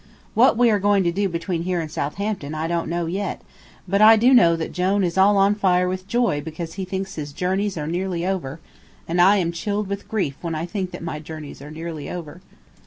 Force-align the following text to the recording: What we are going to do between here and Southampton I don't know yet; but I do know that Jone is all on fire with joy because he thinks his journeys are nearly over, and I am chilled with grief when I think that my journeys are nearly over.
What 0.33 0.57
we 0.57 0.71
are 0.71 0.79
going 0.79 1.03
to 1.03 1.11
do 1.11 1.29
between 1.29 1.61
here 1.61 1.79
and 1.79 1.91
Southampton 1.91 2.55
I 2.55 2.65
don't 2.67 2.89
know 2.89 3.05
yet; 3.05 3.43
but 3.87 4.01
I 4.01 4.15
do 4.15 4.33
know 4.33 4.55
that 4.55 4.71
Jone 4.71 5.03
is 5.03 5.15
all 5.15 5.37
on 5.37 5.53
fire 5.53 5.87
with 5.87 6.07
joy 6.07 6.41
because 6.41 6.73
he 6.73 6.85
thinks 6.85 7.13
his 7.13 7.31
journeys 7.31 7.77
are 7.77 7.85
nearly 7.85 8.25
over, 8.25 8.59
and 9.07 9.21
I 9.21 9.35
am 9.35 9.51
chilled 9.51 9.85
with 9.87 10.07
grief 10.07 10.37
when 10.41 10.55
I 10.55 10.65
think 10.65 10.89
that 10.89 11.03
my 11.03 11.19
journeys 11.19 11.61
are 11.61 11.69
nearly 11.69 12.09
over. 12.09 12.41